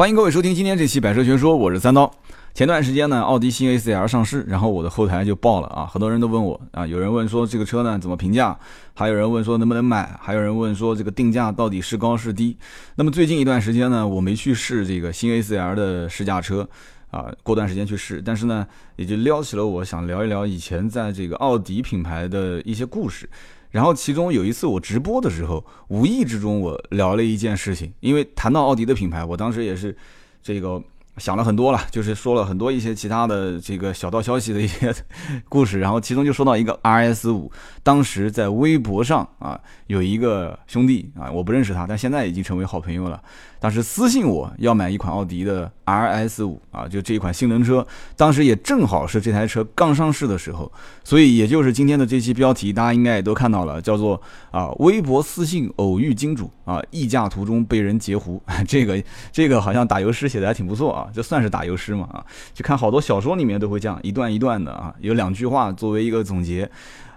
[0.00, 2.10] 欢迎各位收听今天这期《百车全说》，我是三刀。
[2.54, 8.58] 前段时间呢，奥迪新 A4L 上市，然后我的后台就爆了啊，很多人都问我啊，有人问说这个车呢怎么评价，
[8.94, 12.56] 还有人问说能不能买，还有人问说这个定价到底是高是低。
[12.94, 16.66] 那么最近一段时间呢，我没去试这个新 A4L 的试驾车
[17.10, 23.28] 啊，过段时间去试，但是呢，也就撩起了我想聊一聊以前在这个奥迪品牌的一些故事。
[23.70, 29.96] 然后其中有一次我直播的时候，无意之中我聊了一件事情，因为谈到奥迪的品牌，我当时也是
[30.42, 30.82] 这个
[31.20, 34.92] 想了很多了，就是说了很多一些其他的这个小道消息的一些
[35.48, 43.22] 故事，然后其中就说到一个 RS 五，当时在微博上啊有一个兄弟啊，我不认识他，但现在已经成为好朋友了。
[43.60, 50.72] 当时私信我要买一款奥迪的 RS 五啊，就这一款性能车，当时也正好是这台车刚上市的时候，
[51.04, 54.18] 所以也就是今天的这期标题，大家应该也都看到了，叫做
[54.50, 62.24] 啊微博私信偶遇金主啊，议价途中被人截胡， 这个这个好像打油诗写的还挺不错啊，这算是打油诗嘛啊，
[62.54, 66.70] 就看好多小说里面都会这样一段一段的啊，有两句话作为一个总结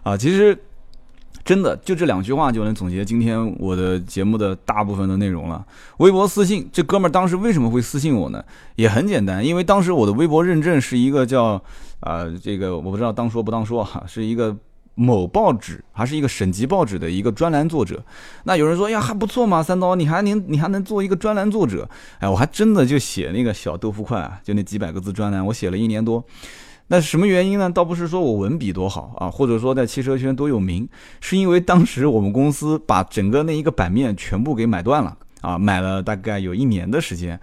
[0.03, 0.57] 啊，其实。
[1.45, 5.65] 真的就这两句话就能总结今天我的节目的大部分的内容了。
[5.97, 8.41] 微博私信，这哥们儿当时为什么会私信我呢？
[8.77, 11.61] 也很简单，因为当时我的微博认证是一个叫
[11.99, 14.55] 啊，这个我不知道当说不当说哈，是一个
[14.95, 18.03] 某报纸还是一个省级报纸的一个专栏作者。
[18.43, 21.89] 那有人说呀还不错嘛，三刀你还能你还能做一个专栏作者？
[22.19, 26.23] 哎，我还真的就写那个小豆腐块啊，就那几百个字专栏，我写了一年多。
[26.87, 27.69] 那什么原因呢？
[27.69, 30.87] 倒不是说我文笔多好啊，或者说在汽车圈多有名，
[31.21, 35.17] 是因为当时我们公司把整个那一个版面全部给买断了。
[35.43, 37.37] 啊，买了大概有一年的时间，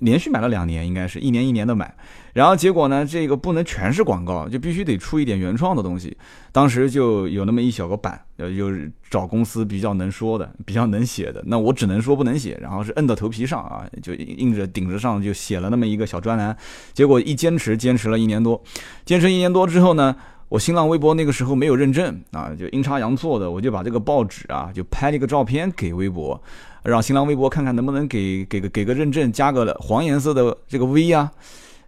[0.00, 1.92] 连续买了两年，应该是一年一年的买。
[2.34, 6.14] 然后结果呢，这个不能全是广告，就必须得出一点原创的东西。
[6.52, 11.42] 当时就有那么一小个版，呃，就是找公司比较能说的、比较能写的。
[11.46, 16.54] 那我只能说不能写，然后是摁到头皮上啊，就硬着顶着上就写了那么一个小专栏。
[16.92, 18.62] 结果一坚持，坚持了一年多，
[19.06, 20.14] 坚持一年多之后呢，
[20.50, 26.40] 我新浪微博那个时候没有认证啊，就阴差阳错的，我就把这个报纸啊，就拍了一个照片给微博。
[26.82, 31.30] 让新浪微博看看能不能给给个给个认证，加个黄颜色的这个 V 啊，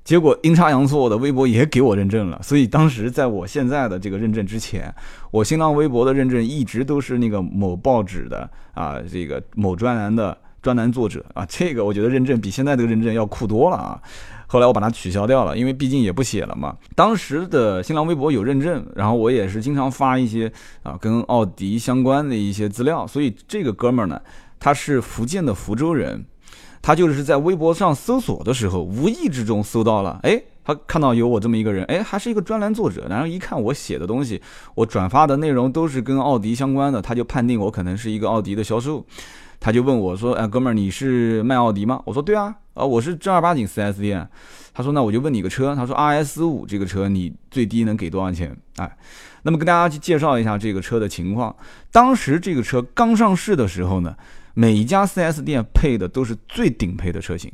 [0.04, 2.38] 结果阴差阳错的微博也给我认证了。
[2.42, 4.94] 所以当时在我现在的这个认证之前，
[5.30, 14.00] 我新浪微博的认证一直都是那个某报纸的啊，这个某专栏的专栏作者啊，这个我觉得认证比现在这个认证要酷多了啊。
[14.46, 16.76] 后来我把它取消掉了，因为毕竟也不写了嘛。
[16.94, 24.20] 当时的新浪微博有认证，然后我也是经常发一些啊跟奥迪相关的一些资料，所以这个哥们儿呢。
[24.62, 26.24] 他是福建的福州人，
[26.80, 34.40] 他就是在微博上搜索的时候，无意之中搜到了，哎，他看到有我这么一个人，哎，还是一个专栏作者，然后一看我写的东西，
[34.76, 39.04] 我转发的内容都是跟奥迪相关的，他就判定我可能是一个奥迪的销售，
[39.58, 42.00] 他就问我说，哎，哥们儿，你是卖奥迪吗？
[42.04, 44.28] 我说对啊，啊，我是正儿八经 4S 店。
[44.72, 48.56] 他说，那我就问你个车，他说 RS 五这个车你最低能给多少钱？
[48.76, 48.96] 哎，
[49.42, 51.56] 那么跟大家去介绍一下这个车的情况，
[51.90, 54.14] 当时这个车刚上市的时候呢。
[54.54, 57.50] 每一家 4S 店配的都是最顶配的车型，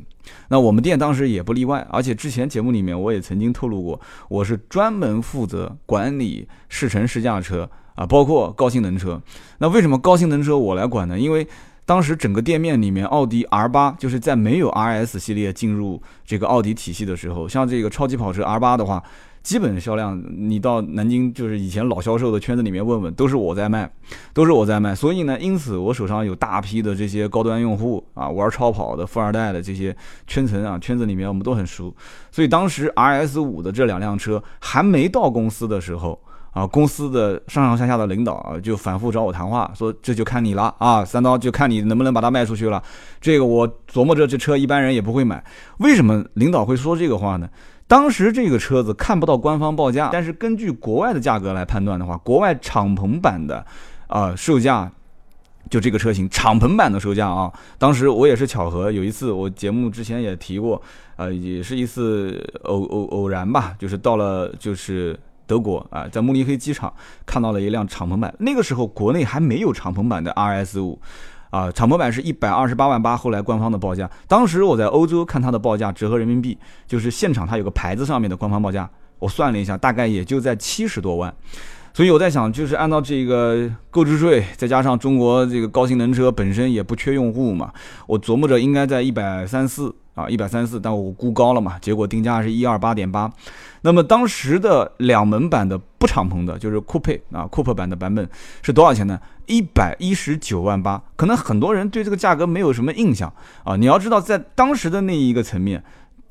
[0.48, 1.86] 那我们店当时也不例外。
[1.91, 9.22] 而且之前节目里面我也曾经透露过，我是专门负责管理试乘试驾车啊，包括高性能车。
[9.58, 11.19] 那为什么高性能车我来管呢？
[11.19, 11.47] 因为
[11.84, 19.03] 当时整个店面里面，奥迪 R8 就是在没有 RS 系列进入这个奥迪体系的时候，像这个超级跑车 R8 的话。
[19.48, 23.91] 基本销量，你到南京就是以前老销售的圈子里面问问，都是我在卖，
[24.34, 24.94] 都是我在卖。
[24.94, 31.91] 所以呢，因此我手上有大批的这些高端用户啊，玩超跑的富二代的这些圈层啊，圈子里面我们都很熟。
[32.31, 36.20] 所以当时 RS 五的这两辆车还没到公司的时候
[36.50, 42.82] 啊，公司的上上下下的领导啊就反复找我谈话，说这就看你了啊，三刀就看你能不能把它卖出去了。
[43.19, 45.42] 这个我琢磨着这车一般人也不会买，
[45.78, 47.48] 为什么领导会说这个话呢？
[47.88, 53.65] 当时这个车子看不到官方报价，但是根据国外的价格来判断的话，国外敞篷版的，
[54.06, 54.93] 啊，售价
[55.71, 60.81] 就这个车型敞篷版的售价啊，当时我也是巧合，有一次我节目之前也提过，
[61.16, 66.93] 呃，也是一次偶偶偶然吧，就是到了就是德国啊，在慕尼黑机场
[67.25, 71.00] 看到了一辆敞篷版，那个时候国内还没有敞篷版的 RS 五。
[71.50, 76.56] 啊，敞篷版是一百二十八万八，后来官方的报价，当时我在欧洲看它的报价，折合人民币，
[76.87, 81.35] 就是现场它有个牌子上面的官方报价，我算了一下，大概也就在七十多万。
[81.95, 87.73] 所以我在想，就是按照这个购置税，再加上中国这个高性能车本身也不缺用户嘛，
[88.06, 93.29] 我琢磨着应该在一百三四啊，一百三四，但我估高了嘛，结果定价是一二八点八。
[93.82, 98.28] 那么当时的两门版的不敞篷的，就是酷配啊，酷配版的版本
[98.62, 99.20] 是多少钱呢？
[99.46, 101.02] 一百一十九万八。
[101.16, 103.32] 可能很多人对这个价格没有什么印象
[103.64, 103.76] 啊。
[103.76, 105.82] 你要知道，在当时的那一个层面，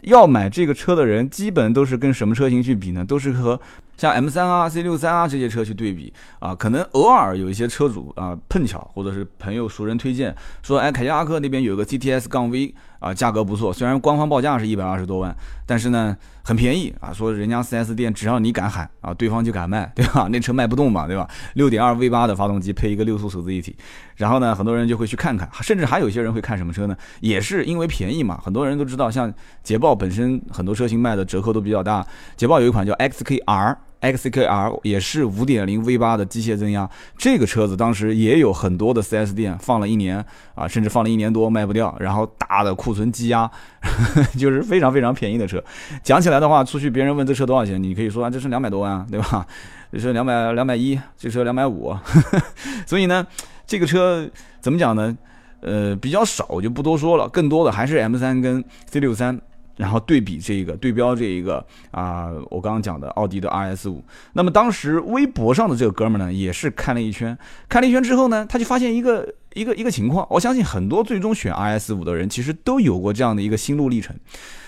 [0.02, 3.04] 要买这个车的人，基本都是跟什么车型去比呢？
[3.04, 3.60] 都是和
[3.98, 6.56] 像 M 三啊、C 六三啊这些车去对比啊。
[6.56, 10.34] 可能偶尔有一些车主啊碰巧或者是朋友熟人推荐
[10.64, 12.74] 说，哎，凯迪拉克那边有个 GTS 杠 V。
[13.00, 15.36] 啊，价格不错，虽然官方报价是一百二十多万，
[15.68, 17.14] 但是呢很便宜啊。
[17.14, 20.28] 说人家 4S 店只要你敢喊啊，对方就敢卖， 对吧？
[20.32, 21.30] 那车卖不动嘛，对吧？
[21.54, 23.76] 六点二 V 八的发动机配一个六速手自一体，
[24.16, 26.98] 然后呢，很多人就会去看看，甚至还有些人会看什么车呢？
[27.20, 28.42] 也是因为便宜嘛。
[28.44, 32.04] 很多人都知道，像捷豹本身很多车型卖的折扣都比较大，
[32.36, 33.76] 捷豹有一款叫 XKR。
[34.02, 40.24] XKR 也是五点零 V 八的机械增压，这个车子当时也有很多的 4S 店放了一年
[40.56, 43.50] 啊，甚至放了一年多卖不掉，然后大的库存积压，
[44.38, 45.64] 就是非常非常便宜的车。
[46.04, 49.46] 讲起来的话，出去别人问这车多少钱，你可以说啊，这车两百多万，对吧？
[49.92, 51.96] 这车两百两百一，这车两百五，
[52.86, 53.26] 所以呢，
[53.66, 54.30] 这个车
[54.60, 55.18] 怎么讲呢？
[55.62, 59.40] 呃，比较少，我就不多说了，更多的还是 M 三跟 C 六三。
[59.78, 64.04] 然后对比这个对标这一个啊，我刚刚讲的奥迪的 RS 五。
[64.34, 67.38] 那么当时微博上的这个哥们呢，也是看了一圈，
[67.70, 70.28] 看了一圈之后呢，他就发现一个一个一个情况。
[70.30, 74.16] 我相信很多最终选 RS 五的人，其实都有过这样的一个心路历程。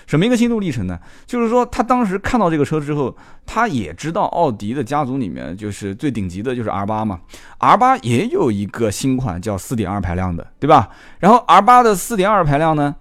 [0.06, 0.98] 什么一个心路历程呢？
[1.24, 3.16] 就是说他当时看到这个车之后，
[3.46, 7.20] 他也知道奥迪的家族里面就是最顶级的就是 R 八嘛
[7.58, 10.88] ，R 八也有一个新款叫四点二排量的，对吧？
[11.20, 12.96] 然后 R 八的四点二排量呢？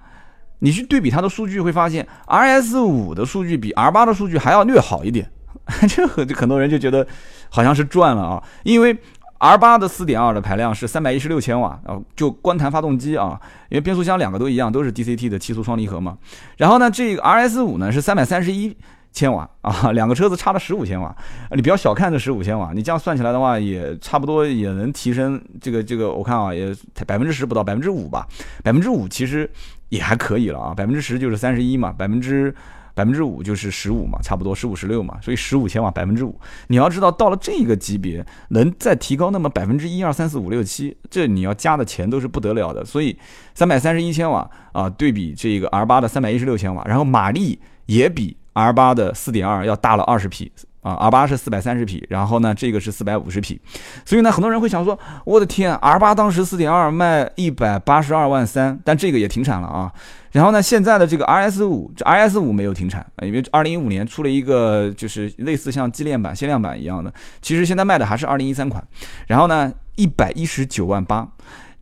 [0.60, 5.30] 你去对比它的数据，会发现 R S 五的数据比 R 八的数据还要略好一点，
[5.90, 7.06] 这很很多人就觉得
[7.50, 8.98] 好像是赚了啊，因为
[9.38, 13.40] R 八的四点二的排量是三百一十六千瓦，啊，就光谈发动机啊，
[13.70, 16.18] 因为变速箱两个都一样，都是 D C T 的七速双离合嘛，
[16.58, 18.76] 然后呢，这个 R S 五呢是三百三十一。
[19.12, 21.14] 千瓦啊，两个车子差了十五千瓦，
[21.56, 26.72] 你不要小看这十五千瓦，你这样算起来的话，也差不多也能提升这个这个，我看啊，也
[27.08, 28.28] 百分之十不到，百分之五吧，
[28.64, 29.50] 百分之五其实
[29.90, 32.54] 也还可以了啊，百分之十就是三十一嘛，百分之
[32.94, 43.18] 百分之五就是十五嘛，差不多十五十六嘛，所以十五千瓦百分之五，你要知道到了这个级别，能再提高那么百分之一二三四五六七，这你要加的钱都是不得了的，所以
[43.54, 48.36] 三百三十一千瓦啊，对比这个 R 八的三百一十六千瓦，然后马力也比。
[48.60, 50.52] R 八的四点二要大了二十匹
[50.82, 53.60] 啊，R 八是四百三十匹，然后呢，这个是四百五十匹，
[54.06, 59.92] 所以呢，很多人会想说，我的天，R 八当时四点二卖一百八十二万三，但这个也停产了啊。
[60.32, 68.82] 然后呢，现在的这个 RS 五，这 RS 五没有停产，因为二零一五年出了一个就是类似像纪念版、限量版一样的，其实现在卖的还是二零一三款。
[69.28, 71.28] 然后呢，一百一十九万八。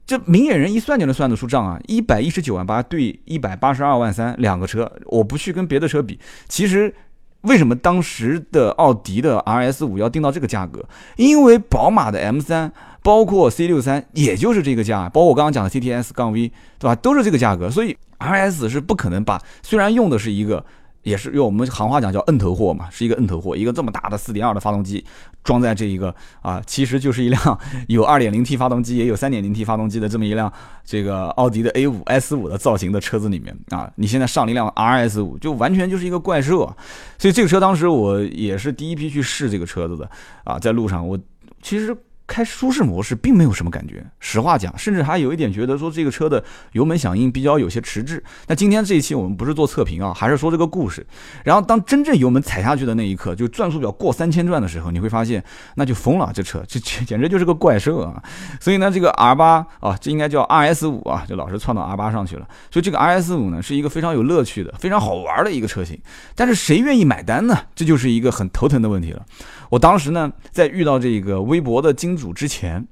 [0.07, 1.77] 这明眼人一算就能算得出账啊！
[1.85, 6.17] 一百一十九万八对一百八十二万三，两个车，我不去跟别的车比。
[6.47, 6.95] 其实，
[7.41, 10.81] 为什么当时的奥迪的 RS 五要定到这个价格？
[11.17, 12.71] 因为宝马的 M 三，
[13.03, 16.95] 包括 C 六三，也就是这个价，包括我刚刚讲的 CTS 杠 V，对吧？
[16.95, 20.65] 都是这个价格，所以 RS 是不可能把，虽然用的是一个。
[21.07, 25.01] 也是用我们行话讲叫摁头货嘛，是一个摁头货，一个这么大的四点二的发动机
[25.41, 30.51] 装在这一个啊，其实就是一辆 有二点零 T 发动机也有三点零 T 发动机的这么一辆
[30.83, 36.75] 这个奥迪的 A 五 S 五的造型的车子里面啊，你现在上了一辆 RS 五，就完全就是一个怪兽，
[37.17, 40.09] 所以这个车当时我也是第一批去试这个车子的
[40.43, 41.17] 啊，在路上我
[41.61, 41.95] 其实。
[42.27, 46.43] 开舒适模式并没有什么感觉，实话讲，甚至还有一点觉得说这个车的
[46.73, 48.21] 油门响应比较有些迟滞。
[48.47, 51.07] 那今天这一期我们不是做测评啊，还是说这个故事。
[51.45, 55.41] 然后当真正油门踩下去的那一刻，就转速表过三千转的时候，你会发现
[55.75, 58.21] 那就疯了，这车这简简直就是个怪兽啊！
[58.59, 62.45] 所以呢，这个 R 八啊，这应该叫 RS 五啊，就老是窜到 R 八上去了。
[62.69, 65.97] 所以这个 RS 五呢，是一个非常有乐趣的、非常好玩的一个车型。
[66.35, 67.57] 但是谁愿意买单呢？
[67.73, 69.25] 这就是一个很头疼的问题了。
[69.69, 72.85] 我当时呢，在遇到这个微博的经主之前，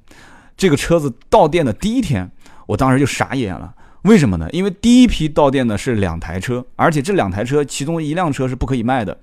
[0.55, 2.31] 这个车子到店的第一天，
[2.67, 3.73] 我当时就傻眼了。
[4.03, 4.47] 为什么呢？
[4.51, 9.17] 因为第一批到店的是两台车，而且这两台车其中一辆车是不可以卖的。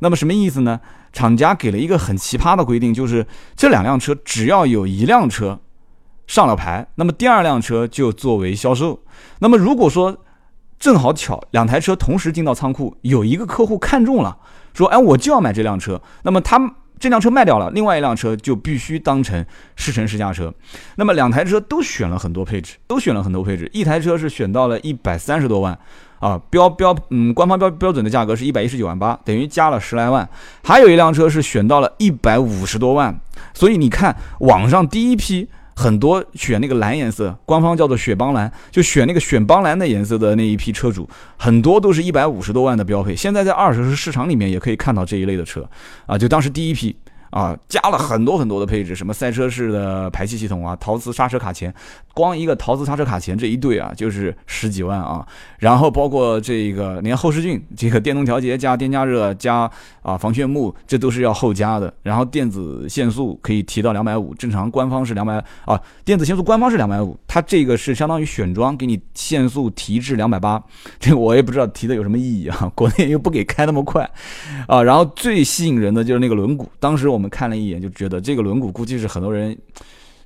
[0.00, 0.78] 那么什么意思呢？
[1.12, 3.26] 厂家给了一个很奇葩的规定，就是
[3.56, 5.58] 这两辆车只要有一辆车
[6.26, 9.02] 上了牌，那么第二辆车就作为销售。
[9.38, 10.18] 那么如果说
[10.78, 14.36] 正好巧两台车同时进到仓库，有一个客户看中了，
[14.74, 16.74] 说：“哎，我就要买这辆车。”那么他。
[16.98, 19.44] 这辆车卖掉了，另外一辆车就必须当成
[19.76, 20.52] 试乘试驾车。
[20.96, 23.68] 那么两台车都选了很多配置，都选了很多配置。
[23.72, 25.78] 一台车是选到了一百三十多万，
[26.18, 30.28] 啊，标标嗯，官方标标准的价格是一百一十九万八，等于加了十来万。
[30.64, 33.18] 还有一辆车是选到了一百五十多万。
[33.54, 43.14] 所以你看，网上第一批很多选那个蓝颜色，官方叫做雪邦蓝，就选那个雪邦蓝的颜色的那一批车主，很多都是一百五十多万的标配。
[43.14, 45.70] 现在在二手车市场里面也可以看到这一类的车，
[46.06, 46.96] 啊，就当时第一批。
[47.30, 51.72] 啊，加了很多很多的配置，什么赛车式的排气系统啊，陶瓷刹车卡钳，
[52.14, 55.26] 光一个陶瓷刹车卡钳这一对啊，就是十几万啊。
[55.58, 59.70] 然后包括这个，连后视镜，这个电动调节加电加热加
[60.00, 61.92] 啊防眩目，这都是要后加的。
[62.02, 65.34] 然后电子限速可以提到两百五，正常官方是两百
[65.66, 70.62] 啊，电子限速官方是两百五，它这个是相当于选装给你限速提至两百八，
[70.98, 74.08] 这个我也不知道提的有什么意义啊，国内又不给开那么快
[74.66, 74.82] 啊。
[74.82, 77.17] 然后最吸引人的就是那个轮毂，当时我。
[77.18, 79.58] 我们看了一眼，就觉得这个轮毂估计是很多人，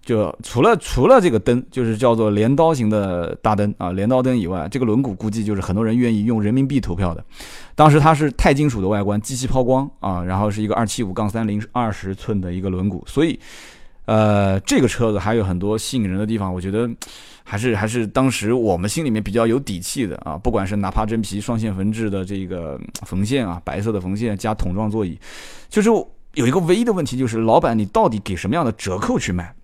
[0.04, 7.24] 就除了除了这个灯，就是叫做镰刀型的大灯啊，镰刀灯以外，这个轮毂估计就是很多人愿意用人民币投票的。
[7.74, 13.40] 当时它是钛金属的外观，机器抛光啊，然后是一个二七五杠三零二十寸的一个轮毂，所以，
[14.04, 16.86] 呃，这个车子还有很多吸引人的地方，我觉得
[17.42, 25.18] 还是还是当时我们心里面比较有底气的啊，不管是哪怕真皮双线缝制的这个缝线啊，白色的缝线加桶状座椅，
[25.70, 25.88] 就是。
[26.34, 29.54] 有一个唯一的问题就是，老板，你到底给什么样的折扣去卖？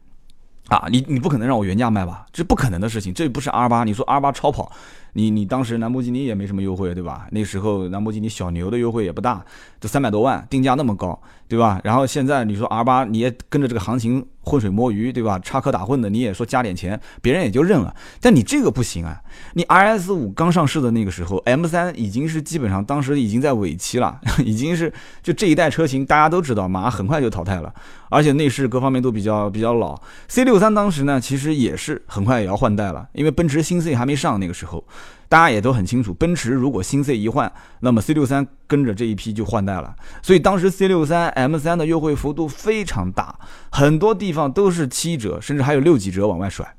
[0.68, 2.26] 啊，你你不可能让我原价卖吧？
[2.30, 3.84] 这不可能的事情，这不是 R 八。
[3.84, 4.70] 你说 R 八超跑，
[5.14, 7.26] 你你当时兰博基尼也没什么优惠，对吧？
[7.30, 9.42] 那时候兰博基尼小牛的优惠也不大，
[9.80, 11.80] 就三百多万，定价那么高，对吧？
[11.82, 14.26] 然后现在你说 R 八，你也跟着这个行情。
[14.48, 15.38] 浑水摸鱼，对吧？
[15.40, 17.94] 插科打诨的，你也说加点钱，别人也就认了。
[18.18, 19.20] 但你这个不行啊！
[19.52, 24.90] 你 RS 五刚上市的那个时候，M 三已经是基本上当时已经在尾期了， 已经是
[25.22, 27.70] 就这一代车型大家都知道，马上很快就淘汰了，
[28.08, 30.00] 而且内饰各方面都比较比较老。
[30.28, 34.82] C 六三当时呢，其实也是很快也要换代了，因为奔驰新 C 还没上那个时候。
[35.28, 39.94] 大家也都很清楚，奔驰如果新 C 一换，那么 C 六三跟着这一批就换代了。
[40.22, 43.38] 所以当时 C 六三 M 三的优惠幅度非常大，
[43.70, 46.74] 很多地方都是七折，甚至还有六几折往外甩。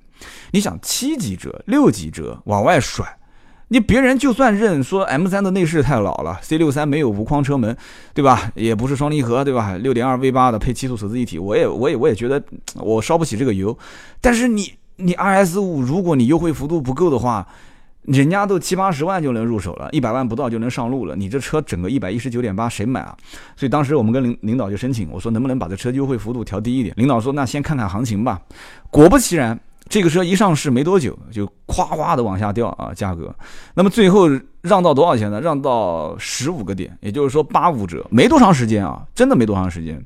[0.52, 3.18] 你想七几折、六几折往外甩，
[3.70, 7.78] 你别人就算认说 M 三的内饰太老了，C 六三没有无框车门，
[8.14, 8.52] 对吧？
[8.56, 9.78] 也不是双离合，对吧？
[9.78, 12.44] 六点二 V 八的配七速手自一体，我也我也我也觉得
[12.76, 13.78] 我烧不起这个油。
[14.20, 17.48] 但是你你 RS 五，如果你优惠幅度不够的话，
[18.12, 21.16] 人家都七八十万就能入手了，一百万不到就能上路了。
[21.16, 23.16] 你这车整个一百一十九点八，谁买啊？
[23.56, 26.92] 所以当时我们跟领领导就申请，我说能不能把这车优惠幅度调低一点？
[26.98, 28.42] 领导说那先看看行情吧。
[28.90, 33.32] 果不其然，这个车一上市没多久就夸夸的往下掉啊，价格。
[33.76, 34.28] 那么最后
[34.62, 35.40] 让到多少钱呢？
[35.40, 40.04] 让到十五个点，也就是说八五折，没多长时间啊，真的没多长时间。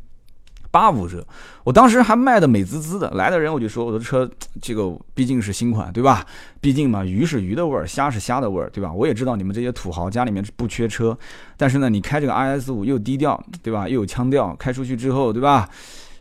[0.74, 1.24] 八五折，
[1.64, 4.28] 我当时还卖的美滋滋的，来的人我就说我的车
[4.60, 6.26] 这个毕竟是新款，对吧？
[6.60, 8.92] 毕竟嘛，鱼是鱼的味儿，虾是虾的味儿，对吧？
[8.92, 11.16] 我也知道你们这些土豪家里面不缺车，
[11.56, 13.88] 但是呢，你开这个 RS 五又低调，对吧？
[13.88, 15.70] 又有腔调，开出去之后，对吧？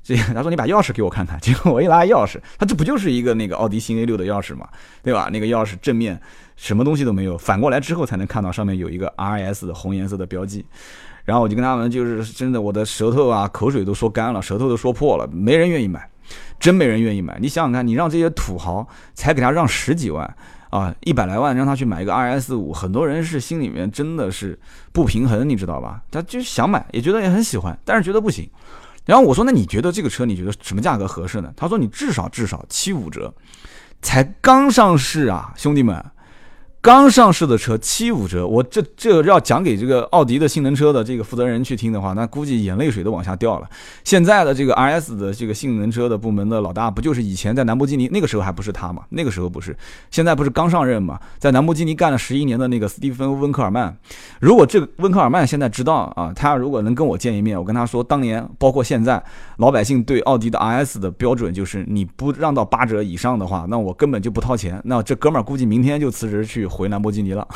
[0.05, 4.69] 这他说你把钥匙给我看看，结果我一拉钥匙，他这不就是一个那个奥迪新 A 六的钥匙嘛，
[5.03, 5.31] 对吧？
[5.33, 6.21] 那个钥匙正面
[6.57, 10.67] 什么东西都没有，反过来之后才能看到上面有一个 RS 的红颜色的标记。
[11.25, 16.09] 然后我就跟他们，就是真的，我的舌头啊，口水都说干了，舌头都说破了，没人愿意买，
[16.59, 17.39] 真没人愿意买。
[17.41, 20.37] 你想想看，你让这些土豪才给他让十几万
[20.71, 24.59] 啊，一百来万让他去买一个 RS 五，很多人是心里面真的是
[24.93, 26.03] 不平衡，你知道吧？
[26.11, 28.49] 他就想买，也觉得也很喜欢，但是觉得不行。
[29.05, 31.53] 然后我说，那你觉得这个车，你觉得什么价格合适呢？
[31.57, 33.33] 他说，你至少至少七五折，
[34.01, 36.05] 才刚上市啊，兄弟们。
[36.83, 43.69] 刚上市的车七五折，我这这要讲给这个奥迪的性能车的这个负责人去听的话，那估计眼泪水都往下掉了。
[44.03, 49.05] 现在的这个 RS 的这个性能车的部门的老大，不就是以前在兰博基尼那个时候还不是他嘛？
[49.11, 49.77] 那个时候不是，
[50.11, 51.21] 现在不是刚上任嘛？
[51.39, 53.97] 在兰博基尼干了十一年的那个斯蒂芬温克尔曼，
[54.41, 59.23] 如果这个温克尔曼现在知道啊，他如果能跟我见一面，我跟他说，当年包括现在
[59.59, 64.83] 老百姓对奥迪的 RS 的标准就是你不让到八折以上的话，那我根本就不掏钱。
[64.85, 66.69] 那这哥们儿估计明天就辞职去。
[66.73, 67.47] 回兰博基尼了，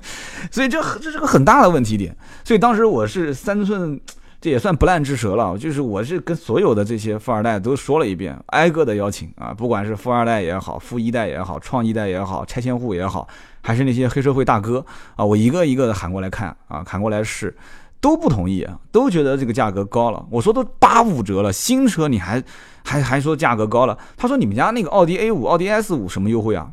[0.52, 2.14] 所以这这是个很大的问题点。
[2.44, 3.98] 所以当时我是三寸，
[4.40, 5.56] 这也算不烂之舌了。
[5.56, 13.26] 就是我是跟所有的这些富二代都说了一遍，挨个的邀请啊，不管是富二代也好，富一代也好，创一代也好，拆迁户也好，
[13.62, 14.84] 还是那些黑社会大哥
[15.16, 17.56] 啊，我一个一个的喊过来看啊，喊过来试，
[18.00, 20.24] 都不同意啊，都觉得这个价格高了。
[20.30, 22.42] 我说都八五折了，新车你还
[22.84, 23.98] 还还说价格高了？
[24.16, 26.70] 他说你们家那个奥迪 A 五、奥迪 S 五什么优惠啊？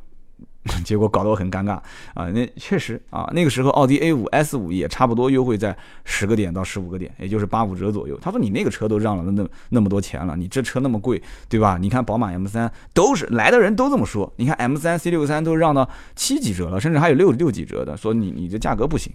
[0.86, 1.74] 结果搞得我很尴尬
[2.14, 2.30] 啊！
[2.34, 8.18] 那确实啊，那个时候奥迪 A 五 S 五也差不多优惠在十个点到十五个点，也就是八五折左右。
[8.22, 11.78] 他说你那个车都让了那那么多钱了，你这车那么贵，对吧？
[11.78, 14.32] 你看宝马 M 三都是来的人都这么说。
[14.38, 19.12] 你看 M 三 C 六三都让到七几折了，甚至还有六六几折的，说你你这价格不行。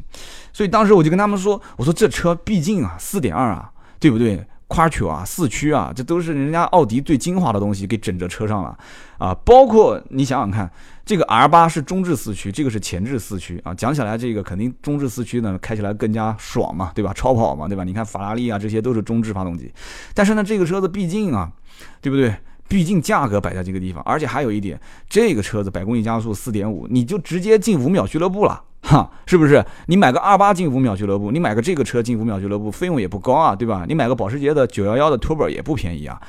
[0.53, 4.45] 所以当时我就跟他们说，我说这车毕竟啊四点二啊，对不对？
[4.69, 8.79] Quattro 啊，四驱啊，这都是人家奥迪最精华的东西给整着车上了
[9.17, 9.35] 啊！
[9.45, 10.71] 包括你想想看，
[11.07, 13.75] 这个 R 八是中置四驱，这个是前置四驱啊。
[13.75, 17.15] 讲起来这个肯定中置四驱呢，开起来更加爽嘛，对吧？
[17.15, 17.83] 超跑嘛，对吧？
[17.83, 19.73] 你看法拉利啊，这些都是中置发动机。
[20.15, 21.51] 但是呢，这个车子毕竟啊，
[22.03, 22.35] 对不对？
[22.69, 28.63] 毕竟价格摆在这个地方，而且还有一点，这个车子百公里加速四点五，你就直接进五秒俱乐部了。
[28.83, 29.65] 哈，是不是？
[29.87, 33.85] 你买个二八进五秒俱乐部，你买个这个车进五秒俱乐部，费用也不高啊，对吧？
[33.89, 36.21] 你买个保时捷的九幺幺的 Turbo 也不便宜啊。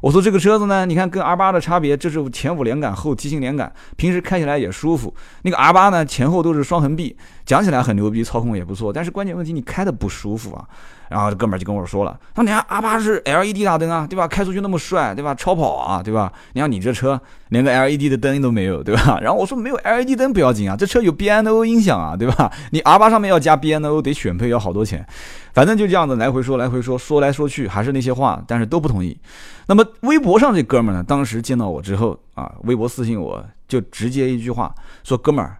[0.00, 5.12] 我说这个车子呢，你看跟 R 八的差别，这是前五连杆后梯形连杆，平时开起来也舒服。
[5.42, 7.16] 那个 R 八呢，前后都是双横臂，
[7.48, 10.68] 讲起来很牛逼，操控也不错，但是关键问题你开的不舒服啊。
[11.08, 14.28] 然后这哥们儿就跟我说了，他说你看 R 八是 LED 大灯啊，对吧？
[14.28, 15.34] 开出去那么帅，对吧？
[15.34, 16.30] 超跑啊，对吧？
[16.52, 19.18] 你看你这车连个 LED 的灯都没有，对吧？
[19.22, 22.52] 然后我说没有 LED 灯不要紧啊，这车有 BNO 音响啊，对吧？
[22.72, 25.06] 你 R 八上面要加 BNO 得选配要好多钱，
[25.54, 29.18] 反正就这样子来回说来回说，说来说去还是那些话，但是都不同意。
[29.66, 34.74] 那么微博上这哥们儿呢，当时见到我之后啊，微博私信我就直接一句话
[35.04, 35.56] 说，哥们儿，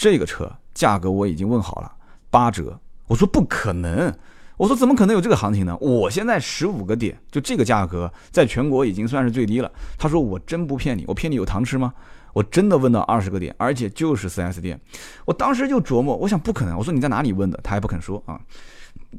[0.00, 1.92] 这个车价格我已经问好了，
[2.30, 2.80] 八折。
[3.06, 4.10] 我说不可能。
[4.56, 5.76] 我说怎么可能有这个行情呢？
[5.78, 9.70] 我现在十五个点，就这个价格，在全国已经算是最低了。
[9.98, 11.92] 他说我真不骗你，我骗你有糖吃吗？
[12.32, 14.80] 我真的问到二十个点，而且就是 4S 店。
[15.26, 16.78] 我当时就琢磨，我想不可能。
[16.78, 17.60] 我说你在哪里问的？
[17.62, 18.40] 他还不肯说啊。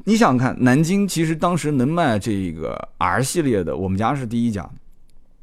[0.06, 4.68] 你想想看，南京其实当时能卖这个 R 系列的，我们家是第一家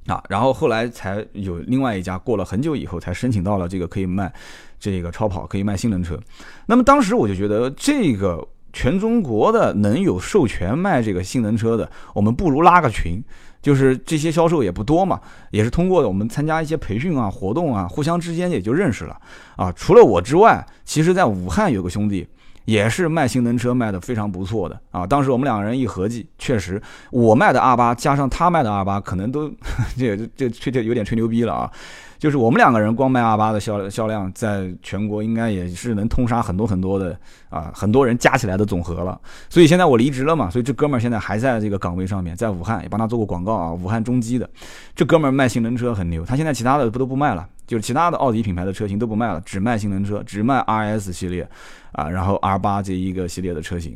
[0.08, 0.20] 啊。
[0.28, 4.32] 然后后来才有另外一家，过了很久以后才申请到了这个可以卖
[4.78, 6.18] 这个超跑，可以卖性能车。
[6.66, 8.46] 那么当时我就觉得这个。
[8.70, 13.20] 全中国的能有授权卖这个性能车的，我们不如拉个群，
[13.62, 15.18] 就是这些销售也不多嘛，
[15.50, 19.18] 也是通过我们参加一些培训啊、活动啊，互相之间也就认识了
[19.56, 19.72] 啊。
[19.72, 22.28] 除了我之外，其实在武汉有个兄弟。
[22.68, 25.06] 也是卖性能车卖的非常不错的啊！
[25.06, 26.78] 当时我们两个人一合计，确实
[27.10, 29.50] 我卖的 R 八加上他卖的 R 八，可能都
[29.96, 31.72] 这这这这有点吹牛逼了啊！
[32.18, 39.20] 就是我们两个人光卖 R 八的销销量，在全国应该也是能通杀很多很多的啊，很多人加起来的总和了。
[39.48, 44.48] 所以现在我离职了嘛，所以这哥们儿现在还在这个岗位上面，在武汉也帮他做过广告啊，武汉中基的
[44.94, 47.48] 这哥们儿卖性能车很牛，他现在其他的不都不卖了。
[47.66, 51.46] 就是其他的奥迪品牌的车型都不卖了，只卖性能车，只卖 RS 系列，
[51.92, 53.94] 啊，然后 R 八这一个系列的车型。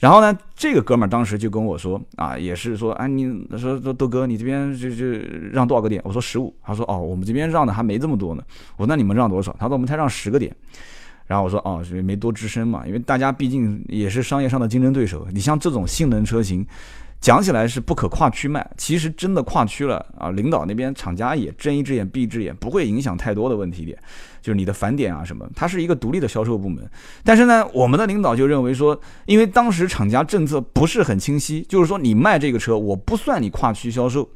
[0.00, 5.06] 然后呢，这个哥们儿当时就跟我说，啊，也是说，哎，你说说豆哥，你这边就就
[5.52, 6.00] 让多少个点？
[6.04, 6.52] 我说十五。
[6.62, 8.42] 他说，哦，我们这边让的还没这么多呢。
[8.76, 9.54] 我说，那你们让多少？
[9.58, 10.52] 他说，我们才让十个点。
[11.26, 15.26] 然后我说，哦，没多吱声嘛，因为大家毕竟也是商业上的竞争对手。
[15.32, 16.66] 你像这种性能车型。
[17.20, 20.30] 讲起来是不可跨区卖，其实真的跨区了啊！
[20.30, 23.98] 领导那边厂家也睁一只眼闭一只眼，不会影响太多的问题点，
[24.40, 26.82] 就是你的返点啊什么，它是一个独立的销售部门。
[27.22, 34.26] 但是呢，我们的领导就认为说，因为当时厂家政策不是很清晰，就是说你卖这个车，我不算你跨区销售。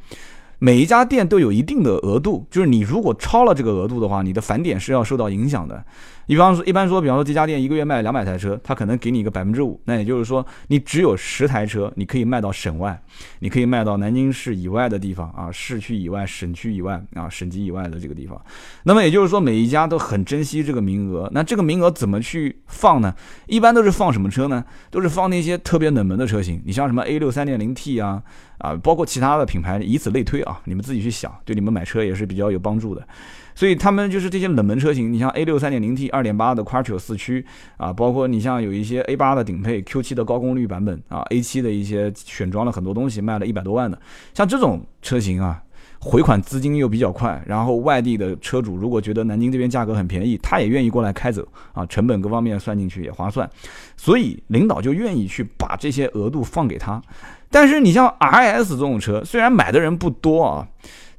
[0.59, 5.85] 每一家店都有一定的额度，就是你如果超了这个额度的话，你的返点是要受到影响的。
[6.27, 12.99] 一方说，一般说，比方说这家店一个月卖两百台车，他可能给你一个百分之五，那也就是说，你只有十台车，你可以卖到省外，
[13.41, 18.41] 你可以卖到南京市以外的地方啊，市区以外、省区以外啊、省级以外的这个地方。
[18.85, 21.29] 那么也就是说，每一家都很珍惜这个名额。
[21.33, 23.15] 那这个名额怎么去放呢？
[23.47, 24.65] 一般都是放什么车呢？
[24.91, 26.63] 都是放那些特别冷门的车型。
[26.65, 28.23] 你像什么 A 六三点零 T 啊，
[28.59, 33.07] 啊，包括其他的品牌，以此类推啊，你们自己去想，对你们买车也是比较有帮助的。
[33.55, 37.45] 所以他们就是这些冷门车型，你像 A 六三点零 T 二点八的 Quattro 四驱
[37.77, 43.99] 啊，包括你像有一些 A 八的顶配 Q 七的高功率版本啊，A 七的一些选装了很多东西，卖了一百多万的，
[44.35, 45.63] 像这种车型啊，
[46.01, 53.49] 回款资金又比较快，然后外地的车主如果觉得南京这边价格很便宜，他也愿意过来开走啊，成本各方面算进去也划算，
[53.97, 57.01] 所以领导就愿意去把这些额度放给他。
[57.51, 60.67] 但是你像 RS 这种车，虽然买的人不多啊。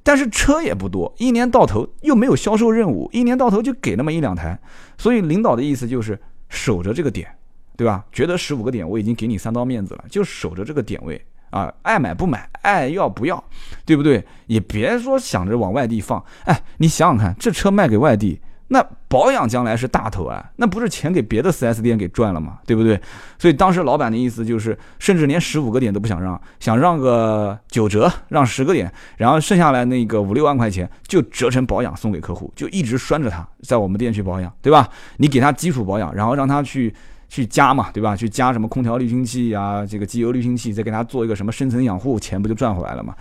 [0.06, 4.60] 但是车也不多，一年到头又没有销售任务，一年到头就给那么一两台，
[5.00, 7.28] 所以领导的意思就是守着这个点，
[7.76, 8.06] 对吧？
[8.12, 13.44] 觉得十五个点我已经给你三刀面子了，就守着这个点位啊，爱买不买，爱要不要，
[13.84, 14.24] 对不对？
[14.46, 18.40] 也别说想着往外地放，哎，你想想看，这车卖给外地。
[18.68, 22.58] 那保养将来是大头啊，那不是钱给别的 4S 店给赚了吗？
[22.66, 23.00] 对不对？
[23.38, 34.90] 所以当时老板的意思就是，甚至连十五个点都不想让，想让个九折，让十个点，然后剩下来那个五六万块钱就折成保养送给客户，就一直拴着他在我们店去保养，对吧？
[35.18, 36.92] 你给他基础保养，然后让他去
[37.30, 38.16] 去加嘛，对吧？
[38.16, 43.14] 去加什么空调滤清器呀，这个机油滤清器，再给他做一个什么深层养护，钱不就赚回来了吗？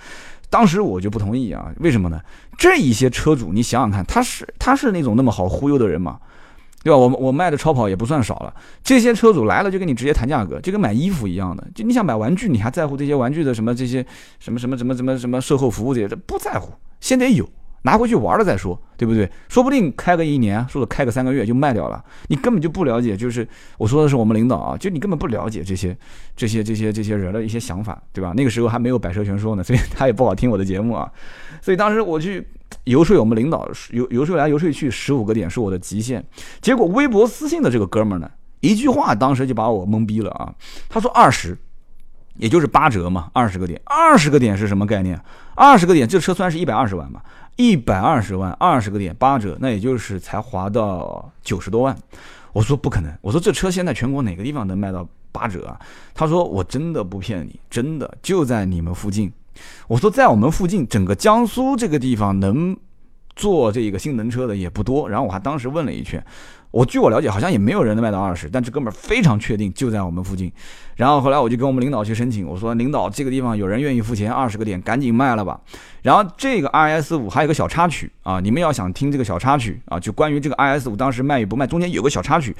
[0.54, 2.20] 当时我就不同意啊，为什么呢？
[2.56, 6.16] 这一些车主，你想想看，他是他是那种那么好忽悠的人吗？
[6.84, 6.96] 对吧？
[6.96, 8.54] 我我卖的超跑也不算少了。
[8.84, 11.66] 这些车主来了就跟你直接谈价格，就跟买衣服一样的。
[11.74, 14.06] 就你想买玩具，你还在乎这些玩具的什么这些
[14.38, 16.06] 什么什么什么什么什么售后服务这些？
[16.06, 17.48] 这不在乎，先得有。
[17.84, 19.30] 拿回去玩了再说，对不对？
[19.48, 22.02] 说不定开个一年，或者开个三个月就卖掉了。
[22.28, 25.96] 你根本就不了解，就是我说的是我们领导啊，就你根本不了解这些、
[26.34, 28.32] 这些、这些、这些人的一些想法，对吧？
[28.34, 31.10] 那个时候还没有百车全说呢，所以他也不好听我的节目啊。
[31.60, 32.46] 所以当时我去
[32.84, 36.24] 游说我们领导，游游说来游说去，十五个点是我的极限。
[36.62, 40.54] 结果微博私信的这个哥们儿呢，一句话当时就把我懵逼了啊！
[40.88, 41.56] 他说二十，
[42.38, 45.20] 也就是八折嘛，二十个点，二十个点是什么概念？
[45.54, 47.20] 二十个点，这车算是一百二十万嘛？
[47.56, 51.96] 一百二十万，二十个点八折，那也就是才划到九十多万。
[52.52, 55.78] 我说不可能，我说这车现在全国哪个地方能卖到八折啊？
[56.14, 59.32] 他说我真的不骗你，真的就在你们附近。
[59.86, 62.76] 我说在我们附近，整个江苏这个地方能
[63.36, 65.08] 做这个性能车的也不多。
[65.08, 66.24] 然后我还当时问了一圈。
[66.74, 70.52] 我据我了解，好像也没有人能卖到二十，但这哥们儿非常确定就在我们附近。
[70.96, 75.60] 然后后来我就跟我们领导去申请，我说领导这个地方有人愿意付钱二十个点，赶紧卖了吧。
[76.02, 82.54] 然后这个 i s 五还有个小插曲啊，你们要想听这个小插曲啊，就关于这个 i s 五当时卖与不卖，中间有个小插曲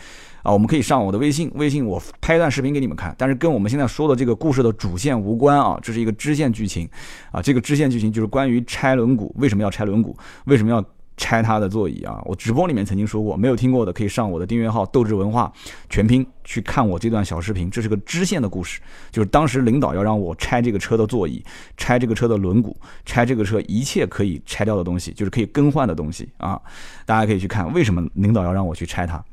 [0.45, 6.89] 啊，我们可以上我的微信，微信我拍一段视频给你们看，但是跟我们现在说的这个故事的主线无关啊，这是一个支线剧情
[7.33, 10.85] 啊，这个支线剧情就是关于拆轮毂，为什么要拆轮毂，为什么要？
[11.17, 12.21] 拆他的座椅啊！
[12.25, 15.53] 我直播里面曾经说过，没有听过的可以上我的订阅号“斗志文化”
[15.89, 17.71] 全拼去看我这段小视频。
[17.71, 18.81] 这是个支线的故事，
[19.13, 21.43] 就是当时领导要让我拆这个车的座椅，
[21.77, 22.75] 拆这个车的轮毂，
[23.05, 26.61] 拆这个车一切可以拆掉的东西，就是可以更换的东西啊！
[27.07, 29.25] 大家可以去看为什么领导要让我去拆它。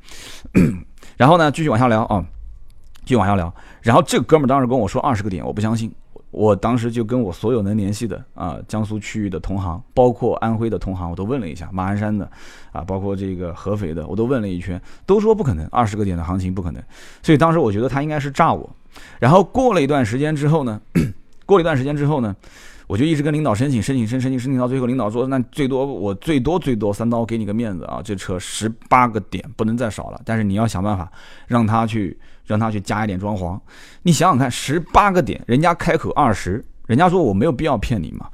[1.18, 2.24] 然后呢，继续往下聊啊，
[3.06, 3.52] 继续往下聊。
[3.82, 5.92] 然后这个哥们当时跟我说二十个点，我不相信。
[6.32, 12.30] 我当时就跟我所有能联系的啊，江苏区域的同行，包括安徽的同行，我都问了一下，马鞍山的，
[12.72, 16.82] 啊，包括这个合肥的，我都问了一圈，都说不可能，二十个点的行情不可能。
[17.22, 18.70] 所以当时我觉得他应该是诈我。
[19.20, 20.80] 然后过了一段时间之后呢，
[21.46, 22.34] 过了一段时间之后呢，
[22.88, 31.12] 我就一直跟领导申请，申请，申申请，申请到最后，领导说，那最多我最多最多三刀给你个面子啊，这车十八个点不能再少了，但是你要想办法
[31.48, 32.18] 让他去。
[32.52, 33.60] 让他去加一点装潢，
[34.04, 38.28] 你想想看，十八个点，人家开口二十，人家说我没有必要骗你嘛，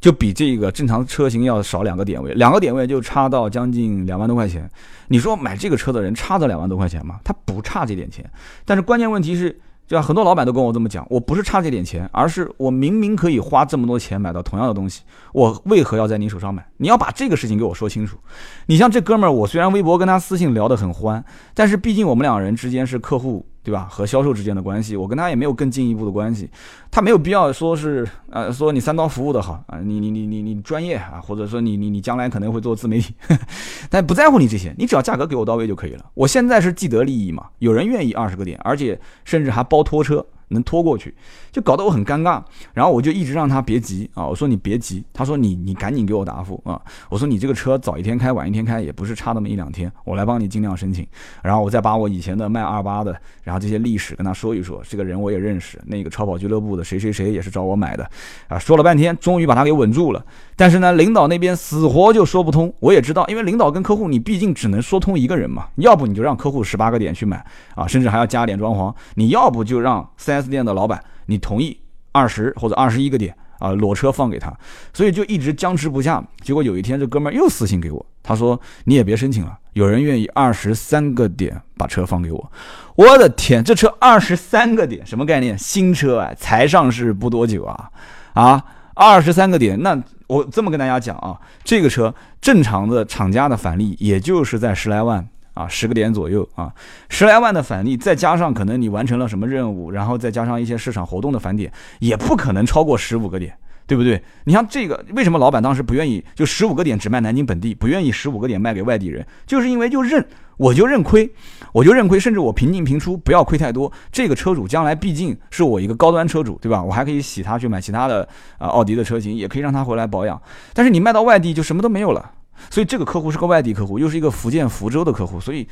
[0.00, 4.68] 就比这个正常车型要少两个点位，两个点位就差到将近两万多块钱。
[5.08, 7.20] 你说买这个车的人差这两万多块钱吗？
[7.22, 8.28] 他不差这点钱，
[8.64, 9.60] 但是关键问题是。
[9.88, 15.00] 就很多老板都跟我这么讲，我不是差这点钱，而是我明明可以花这么多钱买到同样的东西，
[15.32, 16.62] 我为何要在你手上买？
[16.76, 18.18] 你要把这个事情给我说清楚。
[18.66, 23.46] 你像这哥们儿，我虽然微博跟他私信聊得很欢，但是毕竟我们两人之间是客户。
[23.62, 23.86] 对吧？
[23.90, 26.48] 和销售之间的关系，我跟他也没有更进一步的关系，
[26.90, 33.14] 他没有必要说是呃说你三刀服务的好啊，你你你你你专业啊，或者说你你你将来可能会做自媒体，
[33.90, 36.04] 但不在乎你这些，你只要价格给我到位就可以了。
[36.14, 40.24] 我现在是既得利益嘛，有人愿意二十个点，而且甚至还包拖车。
[40.48, 41.14] 能拖过去，
[41.50, 42.42] 就搞得我很尴尬。
[42.72, 45.04] 然后我就一直让他别急啊，我说你别急。
[45.12, 46.80] 他说你你赶紧给我答复啊。
[47.08, 51.06] 我说你这个车早一天开晚一天开也不是差那么一两天，我来帮你尽量申请。
[51.42, 54.82] 然后我再把我以前的卖二八的，然后这些历史跟他说一说。
[54.88, 58.08] 这个人我也认识，那个超跑俱乐部的谁谁谁也是找我买的
[58.46, 58.58] 啊。
[58.58, 60.24] 说了半天，终于把他给稳住了。
[60.56, 62.72] 但是呢，领导那边死活就说不通。
[62.80, 65.66] 我也知道，因为领导跟客户你毕竟只能说通一个人嘛。
[65.76, 68.94] 要不你就让客户十八个点去买啊，甚至还要加点装潢。
[69.14, 70.37] 你要不就让三。
[70.40, 71.78] 4S 店的老板，你同意
[72.12, 74.52] 二十或者二十一个点啊，裸车放给他，
[74.92, 76.24] 所以就一直僵持不下。
[76.42, 82.52] 结果有一天，这哥们儿又私信给我，他说：“你也别申请了，有人愿意二十三个点把车放给我。”
[82.94, 85.58] 我的天，这车二十三个点什么概念？
[85.58, 87.90] 新车啊，才上市不多久啊，
[88.34, 95.28] 啊，二十三个点，那我这么跟大家讲啊，这个车正常的厂家的返利也就是在十来万。
[95.58, 96.72] 啊，十个点左右啊，
[97.08, 103.52] 十来万的返利，再加上可能你完成了什么任务，然后再加上一些市场活动的返点，也不可能超过十五个点，
[103.84, 104.22] 对不对？
[104.44, 109.26] 你像这个，为什么老板当时不愿意就十五个点只卖南京本地，不愿意十五个点卖给外地人？
[109.48, 110.24] 就是因为就认，
[110.58, 111.28] 我就认亏，
[111.72, 113.90] 我就认亏，甚至我平进平出，不要亏太多。
[114.12, 116.80] 这个车主将来毕竟是我一个高端车主，对吧？
[116.80, 118.22] 我还可以洗他去买其他的
[118.58, 120.40] 啊奥迪的车型，也可以让他回来保养。
[120.72, 122.30] 但是你卖到外地就什么都没有了。
[122.70, 125.66] 所以这个客户是个外地客户，又是一个福建福州的客户，所以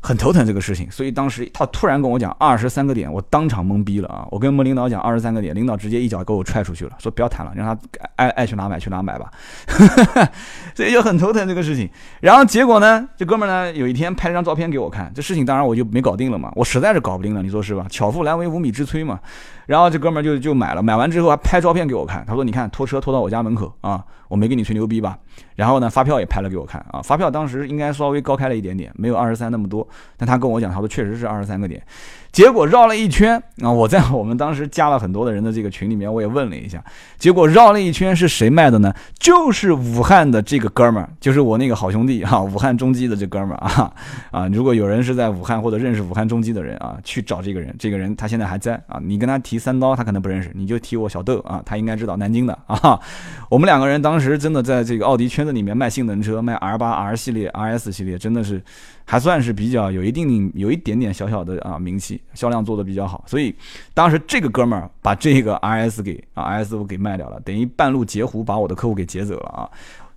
[0.00, 4.26] 很头疼这个事情，所以当时他突然跟我讲二十三个点，我当场懵逼了啊！
[4.30, 7.78] 我跟我们领导讲二十三个点，领导直接一脚给我踹出去了，说不要谈了，让他
[8.16, 9.30] 爱爱去哪买去哪买吧。
[10.76, 11.88] 所以就很头疼这个事情。
[12.20, 17.86] 然后结果呢，这哥们呢有一天拍了张照片给我看，这事情当然我就没搞定了嘛，我实在是搞不定了，你说是吧？
[17.88, 19.18] 巧妇难为无米之炊嘛。
[19.64, 25.16] 然后这哥们就就买了，买完之后还拍照片给我看，他说你看拖车拖到我家门口啊，我没跟你吹牛逼吧？
[25.54, 31.80] 然后呢，发票也拍了给我看啊，发票当时应该稍微高开了一点点，没有二十三那么多，但他跟我讲，他说确实是二十三个点。
[32.34, 33.70] 结果绕了一圈啊！
[33.70, 36.82] 我在我们当时加了很多的人的这个群里面，我也问了一下，
[37.16, 38.92] 结果绕了一圈是谁卖的呢？
[39.20, 43.92] 就是武汉的这个哥们儿，就是我那个好兄弟哈，武汉中基的这哥们儿啊
[44.32, 44.48] 啊！
[44.48, 48.98] 如果有人是在武汉或者认识武汉中基的人啊，去找这个人，这个人他现在还在啊。
[49.00, 53.00] 你跟他提三刀，他可能不认识，你就提我小豆啊，他应该知道南京的啊。
[53.48, 58.60] 我们两个人当时真的在这个奥迪圈子里面卖性能车，卖 R 八 R 系列、RS 系列，真的是。
[59.04, 63.54] 还算是比较有一定有一点点小小的啊名气，销量做的比较好，所以
[63.92, 69.68] 当时这个哥们儿把这个 RS 给啊 RS 五给卖掉了，等于半路截胡把我的客户给截走了啊。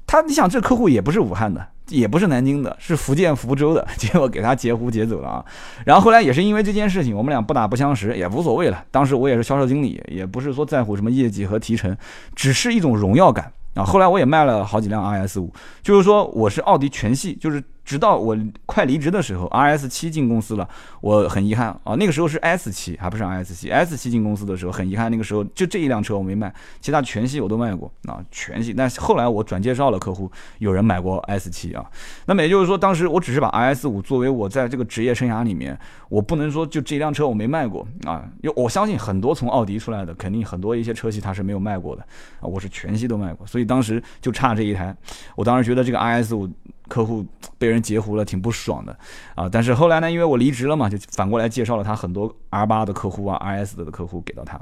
[0.06, 5.46] 他你想这客户也不是武汉的，也不是南京的，是福建福州的，结果给他截胡截走了啊。
[5.86, 8.86] 然后后来也是因为这件事情，我们俩不打不相识也无所谓了。
[8.90, 11.94] 当时我也是销售经理，也不是说在乎什么业绩和提成，
[12.34, 13.84] 只是一种荣耀感啊。
[13.84, 17.62] 后来我也卖了好几辆 RS 五，就是说我是奥迪全系，就是。
[17.88, 20.68] 直到我快离职的时候，R S 七进公司了，
[21.00, 21.96] 我很遗憾啊。
[21.96, 23.72] 那个时候是 S 七，还不是 R S 七。
[23.72, 28.74] S 七进公司的时候很遗憾，那个时候就这一辆车我没卖，其他全系我都卖过啊，全系。
[28.74, 31.86] 但后来我转介绍了客户，有人买过 S 七啊。
[32.26, 38.26] 那么也就是说，当时我只是把 R S 五作为我在这个职业生涯里面，我不能说就这辆车我没卖过啊。
[38.44, 42.02] 因为我相信很多从奥迪出来的，肯定很多一些车系他是没有卖过的
[42.42, 42.44] 啊。
[42.44, 44.94] 我是全系都卖过，所以当时就差这一台。
[45.38, 46.50] 我当时觉得这个 R S 五。
[46.88, 47.26] 客户
[47.58, 48.98] 被人截胡了，挺不爽的
[49.36, 49.48] 啊！
[49.50, 54.60] 但是后来呢，因为我离职了嘛，就反过来介绍了他很多 R 八的客户啊，RS 的客户给到他。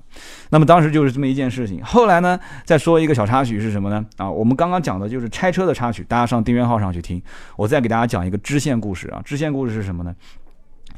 [0.49, 1.83] 那么当时就是这么一件事情。
[1.83, 4.05] 后来呢，再说一个小插曲是什么呢？
[4.17, 7.21] 啊，我们刚刚讲的就是拆车的插曲，大家上订阅号上去听。
[7.55, 10.15] 我再给大家讲一个支线故事啊，支线故事是什么呢？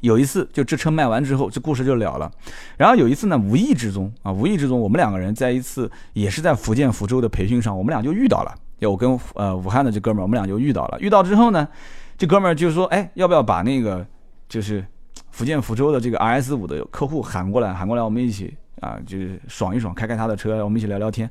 [0.02, 2.32] 有一次，就这车卖完之后，这故事就了了。
[2.78, 8.54] 然后有一次呢，无意之中啊，无意之中，我们两个人在一次也是在福建福州的培训上，我们俩就遇到了。
[8.80, 11.00] 就我跟呃武汉的这哥们儿，我们俩就遇到了。
[11.00, 11.68] 遇到之后呢，
[12.18, 14.06] 这哥们儿就说：“哎，要不要把那个
[14.48, 14.86] 就是
[15.32, 21.30] 福建福州的这个 RS 五的客户喊过来，喊过来，我们一起啊，就是爽一爽，开开他的车，我们一起聊聊天。”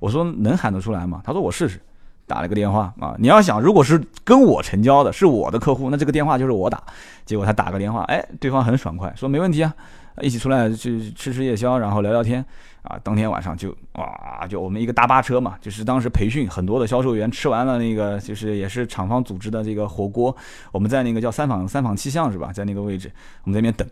[0.00, 1.80] 我说：“能喊得出来吗？”他说：“我试试。”
[2.28, 6.82] 打了个电话啊，你要想，如果是跟我成交的，是我的客户，那这个电话就是我打。
[7.24, 9.74] 结果他打个电话，哎，对方很爽快，说没问题啊，
[10.20, 12.44] 一起出来去吃吃夜宵，然后聊聊天。
[12.88, 20.34] 啊，当天晚上就哇，就我们一个大巴车嘛，就是当时培训很多的销售员吃完了那个，就是也是厂方组织的这个火锅，
[20.72, 23.12] 我们在那个叫三坊三坊七巷是吧，在那个位置，
[23.44, 23.86] 我们在那边等，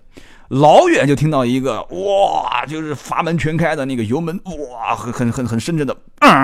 [0.48, 4.40] 老远就听到一个哇，就是阀门全开的那个油门
[4.72, 6.40] 哇，很很很很深沉的啊，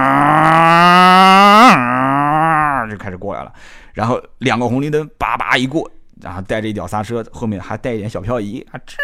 [2.86, 3.50] 就开始过来了，
[3.94, 8.96] 然后两个红绿灯叭叭一过，然后带着一脚刹车，后面还带一点小漂移啊，吱。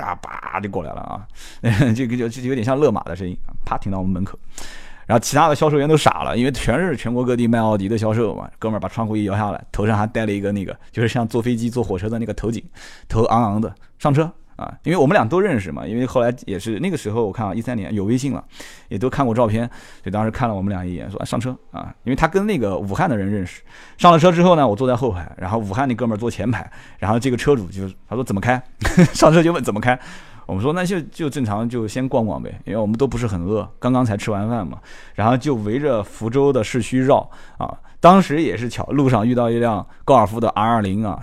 [0.00, 1.26] 啊，叭就过来了啊！
[1.94, 4.38] 这个就就有点像勒马的声音，啪停到我们门口。
[5.06, 8.50] 然后其他的销售员都傻了，因为全是全国各地卖奥迪的销售嘛。
[8.58, 12.64] 哥们儿把窗户一摇下来，头上还戴了一个那个，就是像坐飞机、坐火车的那个头颈，
[13.08, 14.30] 头昂昂的上车。
[14.56, 18.44] 啊，因为我们俩都认识嘛，因为后来也是那个时候，我看啊，一三年有微信了，
[18.88, 19.68] 也都看过照片，
[20.04, 23.62] 就当时看了我们俩一眼，说上车啊，因为他跟那个武汉的人认识。
[23.96, 28.62] 上了车之后呢，我坐在后排，然后武汉那哥们儿坐前排，然后这个车主就他说怎么开，
[29.12, 29.98] 上车就问怎么开，
[30.46, 34.78] 我们说那就就正常就先逛逛呗，因为我们都不是很饿，刚刚才吃完饭嘛，
[35.14, 37.28] 然后就围着福州的市区绕
[37.58, 37.72] 啊。
[38.00, 41.18] 当时也是巧，路上遇到一辆高尔夫的 R 二零啊，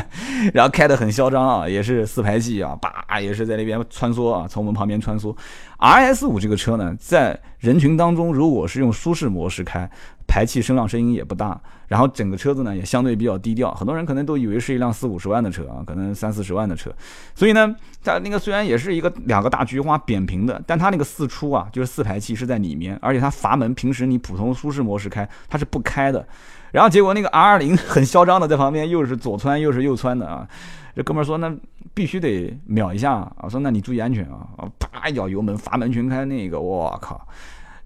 [0.54, 5.36] 然后开得很嚣张啊，也是四排气啊，叭也是在那边穿梭啊，从我们旁边穿梭。
[5.82, 9.90] RS 五这个车呢，在人群当中，如果是用舒适模式开。
[10.24, 16.90] 排气声浪声音也不大，然后整个车子呢也相对比较低调，很多人可能都以为是一辆四五十万的车啊，可能三四十万的车，
[17.34, 26.26] 所以呢，它那个虽然也是一个两个大菊花扁平的，但它那个四出啊，就是四排气是在里面，而且它阀门平时你普通舒适模式开它是不开的，
[26.70, 30.48] 然后结果那个 R 二零 很嚣张的在旁边又是左窜又是右窜的啊，
[30.94, 31.54] 这哥们说那
[31.94, 37.26] 必须得秒一下啊，说那你注意安全啊，啊啪一脚油门阀门全开那个，我靠！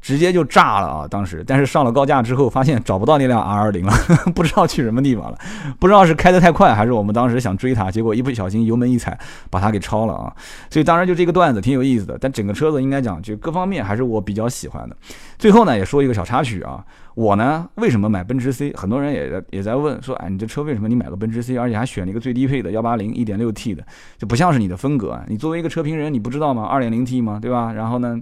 [0.00, 1.08] 直接就炸了啊！
[1.08, 3.92] 当时，但是上了高架之后，发现找不到那辆 R 二零了，
[4.34, 5.38] 不知道去什么地方了，
[5.80, 9.18] 不知道是开得太快，还是我们当时想追它，结果一不小心油门一踩，
[9.50, 10.32] 把它给超了啊！
[10.70, 14.96] 所以当然就这个段子挺有意思的，但整个车子应该讲就各方面还是我比较喜欢的。
[15.38, 16.84] 最后呢，也说一个小插曲啊。
[17.14, 18.70] 我呢，为什么买奔驰 C？
[18.76, 23.82] 很多人也也在问说，哎，你这车为什么你买个奔驰 C，而且还选了一个最低配的幺八零一点六 T 的，
[24.18, 25.24] 就不像是你的风格啊？
[25.26, 26.64] 你作为一个车评人，你不知道吗？
[26.64, 27.38] 二点零 T 吗？
[27.40, 27.72] 对吧？
[27.72, 28.20] 然后呢，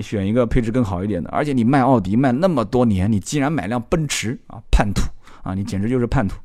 [0.00, 5.02] 选一个配置更好一点的，而且你卖奥迪卖那么多年，你竟然买辆奔驰啊，叛徒
[5.42, 5.54] 啊！
[5.54, 6.36] 你简直就是叛徒。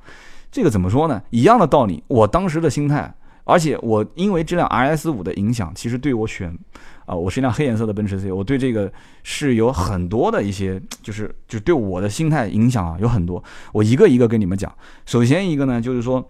[0.52, 1.22] 这个怎么说呢？
[1.30, 3.14] 一样的道理，我当时的心态，
[3.44, 6.58] 而且我因为这辆 RS 五的影响，其实对我选。
[7.06, 8.92] 啊，我是一辆黑颜色的奔驰 C，我对这个
[9.22, 14.74] 是有很多的一些，就是就对我的心态影响啊有很多，我一个一个跟你们讲。
[15.06, 16.28] 首先一个呢，就是说，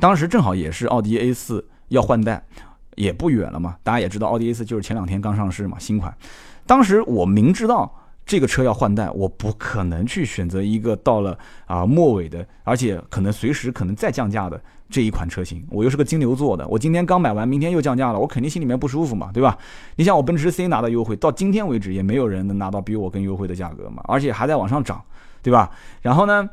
[0.00, 2.46] 当时正好也是奥迪 A 四要换代，
[2.96, 6.14] 也不远了嘛，大家也知道奥迪 A 四就是前两天刚上市嘛，新款。
[6.66, 7.96] 当时我明知道。
[8.26, 15.66] 这个车要换代，我不可能去选择一个到了啊末尾的，而且可能随时可能再降价的这一款车型。
[15.68, 19.58] 我又是个金牛座的，我今天刚买完，明天又降价了，我肯定心里面不舒服嘛，对吧？
[19.96, 25.02] 你想我奔驰 C 拿到优惠，到今天为止也没有人能拿到比我更优惠的价格嘛，而且还在往上涨，
[25.42, 25.68] 对吧？
[26.00, 26.48] 然后呢，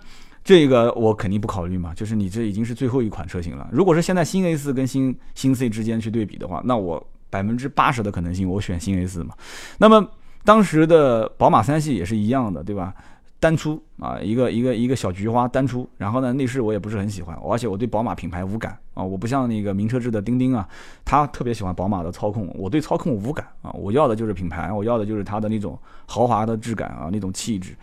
[0.47, 3.67] 这个我肯定不考虑嘛，就是你这已经是最后一款车型了。
[3.69, 9.35] 如果是现在新 A 四跟新新 C 之间去对比的话，那我百分之八十的可能性我选新 A 四嘛。
[9.77, 10.09] 那么。
[10.45, 12.93] 当时的宝马三系也是一样的，对吧？
[13.37, 15.85] 单出啊，一个一个一个小菊花单出。
[15.97, 19.03] 然后呢，内饰我也不是很喜欢，而且我对宝马品牌无感啊。
[19.03, 20.65] 我不像那个名车志的丁丁啊，
[21.03, 23.71] 他特别喜欢宝马的操控，我对操控无感啊。
[23.71, 27.75] 我要的就是品牌，我要的就是它的那种豪华的质感啊，那种气质。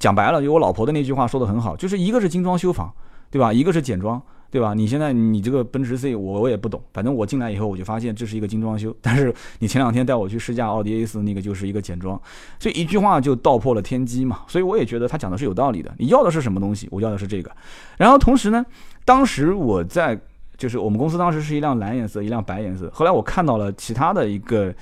[0.00, 2.92] 讲白了，就我老婆的那句话说的很好，就是一个是精装修房，
[3.30, 3.52] 对吧？
[3.52, 4.20] 一个是简装。
[4.52, 4.74] 对吧？
[4.74, 6.82] 你现在你这个奔驰 C，我我也不懂。
[6.92, 8.92] 反正我进来以后，我就发现这是一个精装修。
[9.00, 12.20] 但是你前两天带我去试驾奥迪 A 四，那个就是一个简装。
[12.58, 14.40] 所以一句话就道破了天机嘛。
[14.48, 15.94] 所以我也觉得他讲的是有道理的。
[15.98, 16.88] 你要的是什么东西？
[16.90, 17.52] 我要的是这个。
[17.96, 18.66] 然后同时呢，
[19.04, 20.20] 当时我在
[20.56, 22.90] 就是我们公司当时是一辆蓝颜色，一辆白颜色。
[22.92, 24.74] 后来我看到了其他的一个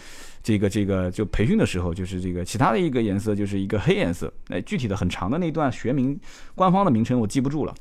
[0.49, 4.33] 这个这个就培训的时候，就是这个其他的一个颜色，就是一个黑颜色。
[4.49, 6.19] 哎，具体的很长的那段学名，
[6.55, 7.75] 官方的名称我记不住了。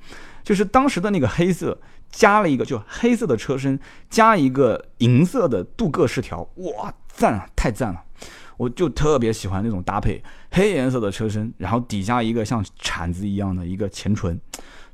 [0.44, 1.80] 就是当时的那个黑色，
[2.12, 8.04] 加了一个就黑色的车身，加一个银色的镀铬饰条，哇，赞啊，太赞了！
[8.58, 14.38] 我就特别喜欢那种搭配，黑颜色的车身，然后底下一个像铲子一样的一个前唇。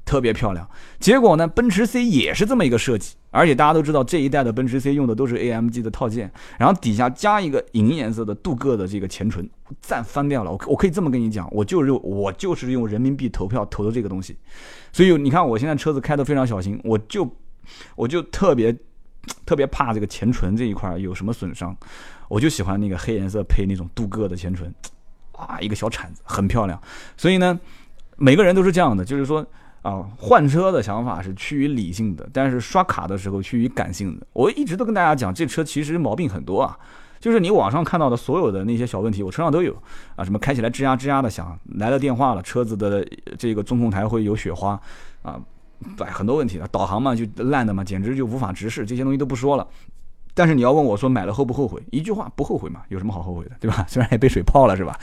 [0.05, 9.49] 特别漂亮，结果呢，奔驰 C 也是这么一个设计，而且大家都知道这一代的奔驰 C 用的都是 AMG 的套件，然后底下加一个银颜色的镀铬的这个前唇，
[9.81, 10.51] 赞翻掉了。
[10.51, 14.35] 我我可以这么跟你讲，我就是我就是用人民币投票投的这个东西，
[14.91, 17.27] 所以你看我现在车子开得非常小心，我就
[17.95, 18.75] 我就特别
[19.45, 21.75] 特别怕这个前唇这一块有什么损伤，
[22.27, 24.71] 我就喜欢那个黑颜色配那种镀铬的前唇，
[25.31, 26.79] 啊，一个小铲子很漂亮。
[27.15, 27.57] 所以呢，
[28.17, 29.47] 每个人都是这样的，就是说。
[29.83, 34.25] 啊，换车的想法是趋于理性的，但是刷卡的时候趋于感性的。
[34.33, 36.77] 我一直都跟大家讲，这车其实毛病很多啊，
[37.19, 39.75] 就是你网上看到的所有的那些小问题，我车上都有
[40.15, 43.05] 啊，什么开起来吱呀吱呀的响，来了电话了，车子的
[43.37, 44.79] 这个中控台会有雪花
[45.21, 45.37] 啊，
[45.97, 49.67] 对，很多问题的，导航嘛就烂的嘛，简直就无法直视，这些东西都不说了。
[50.33, 51.81] 但是你要问我说买了后不后悔？
[51.91, 53.85] 一句话不后悔嘛，有什么好后悔的，对吧？
[53.89, 54.97] 虽然也被水泡了，是吧？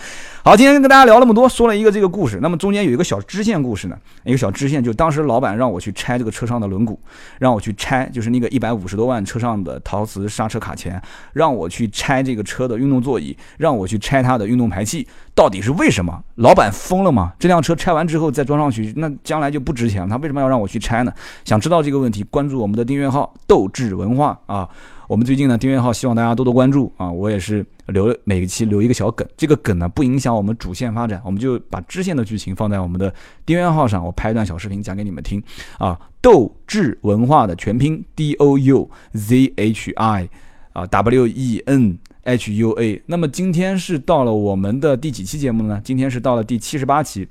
[0.45, 2.39] 好，今天跟大家聊那么多，说了一个这个故事。
[2.43, 6.97] 那么中间有一个小支线故事呢，一个小支线就当时老板让我去拆这个车上的轮毂，
[7.39, 11.01] 让我去拆，就是那个一百五十多万车上的陶瓷刹车卡钳，
[11.33, 16.23] 让我去拆这个车的运动座椅，让我去拆它的运动排气，到底是为什么？
[16.37, 17.33] 老板疯了吗？
[17.39, 20.09] 这辆车拆完之后再装上去，那将来就不值钱了。
[20.09, 21.13] 他为什么要让我去拆呢？
[21.45, 24.69] 想知道这个问题，关注我们的订阅号“斗志文化”啊。
[25.11, 27.11] 我们最近呢，订阅号希望大家多多关注啊！
[27.11, 33.13] 我也是留每个期留一个小梗，这个梗呢不影响我们主线发展，我们就把支线的剧情放在我们的
[33.45, 35.43] 订阅号上，我拍一段小视频讲给你们听
[35.79, 35.99] 啊！
[36.21, 40.29] 斗志文化的全拼 D O U Z H I
[40.75, 43.03] 啊 W E N H U A。
[43.07, 45.81] 那么今天是到了我们的第几期节目呢？
[45.83, 47.27] 今天是到了第七十八期，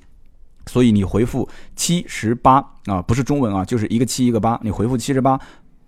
[0.66, 2.56] 所以你回复七十八
[2.88, 5.40] 啊，不是中文啊，就是一个七一个八，你回复七十八。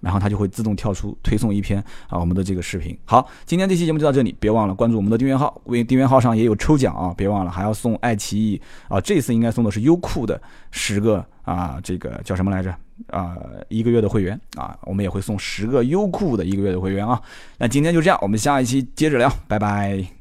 [0.02, 2.98] 然后它就会自动跳出推送一篇啊，我们的这个视频。
[3.06, 12.76] 好，今天这期节目就到这里，别忘了关注我们的订阅号，为订阅号上也有抽奖啊，别忘了还要送爱奇艺啊，这次应该送的是优酷的十个啊，这个叫什么来着
[13.08, 13.38] 啊，
[13.70, 17.22] 一个月的会员啊，我们也会送十个优酷的一个月的会员啊。
[17.58, 20.12] 那今天就这样，我们下一期接着聊，拜拜。